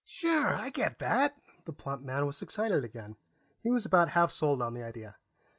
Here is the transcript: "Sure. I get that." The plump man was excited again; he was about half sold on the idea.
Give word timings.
"Sure. 0.03 0.55
I 0.55 0.71
get 0.71 0.97
that." 0.97 1.37
The 1.65 1.73
plump 1.73 2.01
man 2.03 2.25
was 2.25 2.41
excited 2.41 2.83
again; 2.83 3.17
he 3.61 3.69
was 3.69 3.85
about 3.85 4.09
half 4.09 4.31
sold 4.31 4.59
on 4.59 4.73
the 4.73 4.81
idea. 4.81 5.17